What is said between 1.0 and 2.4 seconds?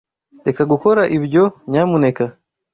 ibyo, nyamuneka.